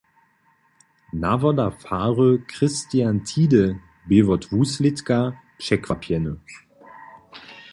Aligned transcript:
Nawoda 1.13 1.69
fary 1.83 2.39
Christian 2.53 3.15
Tiede 3.29 3.65
bě 4.07 4.19
wot 4.27 4.43
wuslědka 4.51 5.19
překwapjeny. 5.61 6.33